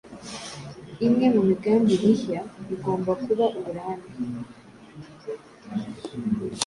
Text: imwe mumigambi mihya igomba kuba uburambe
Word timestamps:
imwe 1.05 1.25
mumigambi 1.33 1.93
mihya 2.03 2.39
igomba 2.73 3.11
kuba 3.23 3.45
uburambe 3.57 4.09